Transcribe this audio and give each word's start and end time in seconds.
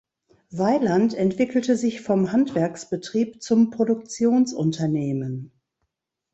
Vaillant 0.49 1.13
entwickelte 1.13 1.77
sich 1.77 2.01
vom 2.01 2.31
Handwerksbetrieb 2.31 3.43
zum 3.43 3.69
Produktionsunternehmen. 3.69 5.51